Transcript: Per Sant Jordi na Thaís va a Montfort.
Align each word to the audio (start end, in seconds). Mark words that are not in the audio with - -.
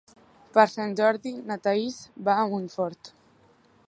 Per 0.55 0.63
Sant 0.71 0.95
Jordi 0.99 1.33
na 1.51 1.57
Thaís 1.67 1.99
va 2.29 2.39
a 2.39 2.47
Montfort. 2.55 3.13